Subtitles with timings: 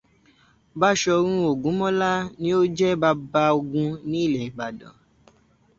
[0.79, 2.11] Bashọ̀run Ògúnmọ́lá
[2.41, 4.95] ni ó jẹ́ baba ogun ní ilẹ̀ ìbàdàn.